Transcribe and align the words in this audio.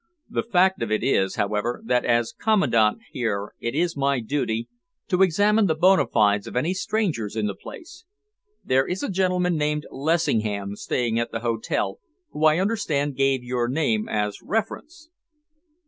"The 0.27 0.41
fact 0.41 0.81
of 0.81 0.89
it 0.91 1.03
is, 1.03 1.35
however, 1.35 1.79
that 1.85 2.03
as 2.05 2.33
Commandant 2.33 3.01
here 3.11 3.53
it 3.59 3.75
is 3.75 3.95
my 3.95 4.19
duty 4.19 4.67
to 5.09 5.21
examine 5.21 5.67
the 5.67 5.75
bona 5.75 6.07
fides 6.07 6.47
of 6.47 6.55
any 6.55 6.73
strangers 6.73 7.35
in 7.35 7.45
the 7.45 7.53
place. 7.53 8.03
There 8.65 8.87
is 8.87 9.03
a 9.03 9.09
gentleman 9.11 9.57
named 9.57 9.85
Lessingham 9.91 10.75
staying 10.75 11.19
at 11.19 11.31
the 11.31 11.41
hotel, 11.41 11.99
who 12.31 12.45
I 12.45 12.57
understand 12.57 13.15
gave 13.15 13.43
your 13.43 13.67
name 13.67 14.09
as 14.09 14.41
reference." 14.41 15.11